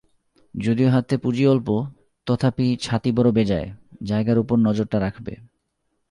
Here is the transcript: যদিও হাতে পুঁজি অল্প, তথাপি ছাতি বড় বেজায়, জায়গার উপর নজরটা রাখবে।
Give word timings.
যদিও 0.55 0.89
হাতে 0.89 1.15
পুঁজি 1.17 1.47
অল্প, 1.47 1.67
তথাপি 2.27 2.77
ছাতি 2.81 3.11
বড় 3.11 3.29
বেজায়, 3.31 3.67
জায়গার 4.03 4.37
উপর 4.37 4.57
নজরটা 4.57 4.97
রাখবে। 4.99 5.33